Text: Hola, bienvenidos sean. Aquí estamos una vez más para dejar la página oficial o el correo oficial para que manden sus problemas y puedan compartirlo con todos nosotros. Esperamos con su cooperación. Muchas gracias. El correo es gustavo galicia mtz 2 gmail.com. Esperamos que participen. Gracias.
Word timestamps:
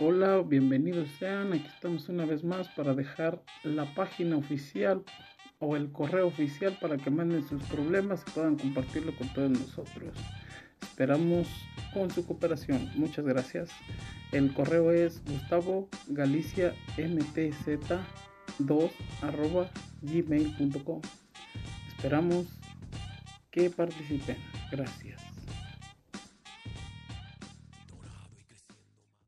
Hola, 0.00 0.42
bienvenidos 0.46 1.08
sean. 1.18 1.52
Aquí 1.52 1.66
estamos 1.66 2.08
una 2.08 2.24
vez 2.24 2.44
más 2.44 2.68
para 2.68 2.94
dejar 2.94 3.42
la 3.64 3.84
página 3.96 4.36
oficial 4.36 5.02
o 5.58 5.74
el 5.74 5.90
correo 5.90 6.28
oficial 6.28 6.78
para 6.80 6.96
que 6.96 7.10
manden 7.10 7.44
sus 7.48 7.60
problemas 7.64 8.22
y 8.24 8.30
puedan 8.30 8.56
compartirlo 8.56 9.12
con 9.16 9.28
todos 9.30 9.50
nosotros. 9.50 10.16
Esperamos 10.82 11.48
con 11.92 12.12
su 12.12 12.24
cooperación. 12.24 12.88
Muchas 12.94 13.24
gracias. 13.24 13.70
El 14.30 14.54
correo 14.54 14.92
es 14.92 15.20
gustavo 15.24 15.88
galicia 16.06 16.74
mtz 16.96 17.90
2 18.60 18.90
gmail.com. 20.02 21.00
Esperamos 21.88 22.46
que 23.50 23.68
participen. 23.68 24.36
Gracias. 24.70 25.20